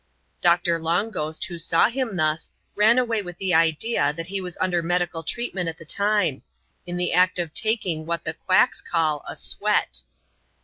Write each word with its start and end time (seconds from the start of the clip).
Doctor 0.41 0.79
Long 0.79 1.11
Ghost, 1.11 1.45
who 1.45 1.59
saw 1.59 1.87
him 1.87 2.15
thus, 2.17 2.49
ran 2.73 2.97
away 2.97 3.21
with 3.21 3.37
the 3.37 3.53
idea 3.53 4.11
that 4.13 4.25
he 4.25 4.41
was 4.41 4.57
under 4.59 4.81
medical 4.81 5.21
treatment 5.21 5.69
at 5.69 5.77
the 5.77 5.85
time— 5.85 6.41
in^ 6.87 6.97
the 6.97 7.13
act 7.13 7.37
of 7.37 7.53
taking, 7.53 8.07
what 8.07 8.23
the 8.23 8.33
quacks 8.33 8.81
call, 8.81 9.23
a 9.29 9.33
^' 9.33 9.37
sweat." 9.37 10.01